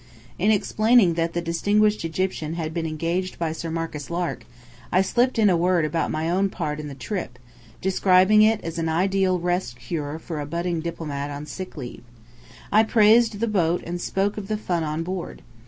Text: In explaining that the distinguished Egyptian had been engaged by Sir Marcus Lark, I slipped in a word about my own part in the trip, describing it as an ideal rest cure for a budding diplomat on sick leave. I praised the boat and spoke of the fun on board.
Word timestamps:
In 0.39 0.49
explaining 0.49 1.13
that 1.13 1.33
the 1.33 1.43
distinguished 1.43 2.03
Egyptian 2.03 2.55
had 2.55 2.73
been 2.73 2.87
engaged 2.87 3.37
by 3.37 3.51
Sir 3.51 3.69
Marcus 3.69 4.09
Lark, 4.09 4.47
I 4.91 5.03
slipped 5.03 5.37
in 5.37 5.47
a 5.47 5.55
word 5.55 5.85
about 5.85 6.09
my 6.09 6.27
own 6.27 6.49
part 6.49 6.79
in 6.79 6.87
the 6.87 6.95
trip, 6.95 7.37
describing 7.81 8.41
it 8.41 8.59
as 8.63 8.79
an 8.79 8.89
ideal 8.89 9.37
rest 9.39 9.75
cure 9.75 10.17
for 10.17 10.39
a 10.41 10.47
budding 10.47 10.79
diplomat 10.79 11.29
on 11.29 11.45
sick 11.45 11.77
leave. 11.77 12.01
I 12.71 12.81
praised 12.81 13.39
the 13.41 13.47
boat 13.47 13.83
and 13.85 14.01
spoke 14.01 14.37
of 14.39 14.47
the 14.47 14.57
fun 14.57 14.83
on 14.83 15.03
board. 15.03 15.43